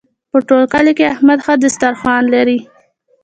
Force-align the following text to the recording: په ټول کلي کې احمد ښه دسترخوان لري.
په 0.31 0.37
ټول 0.47 0.63
کلي 0.73 0.93
کې 0.97 1.11
احمد 1.13 1.39
ښه 1.45 1.53
دسترخوان 1.63 2.23
لري. 2.35 2.57